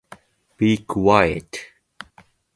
[0.57, 1.59] 静かにして